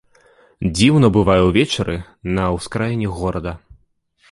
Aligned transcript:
Дзіўна 0.77 1.07
бывае 1.17 1.35
ўвечары 1.49 1.95
на 2.39 2.49
ўскраіне 2.57 3.07
горада. 3.21 3.57